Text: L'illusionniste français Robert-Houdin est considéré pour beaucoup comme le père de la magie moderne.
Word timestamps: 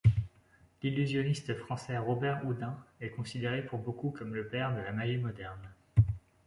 L'illusionniste 0.81 1.53
français 1.55 1.95
Robert-Houdin 1.99 2.75
est 3.01 3.11
considéré 3.11 3.63
pour 3.63 3.77
beaucoup 3.77 4.09
comme 4.09 4.33
le 4.33 4.47
père 4.47 4.73
de 4.75 4.81
la 4.81 4.91
magie 4.93 5.19
moderne. 5.19 5.61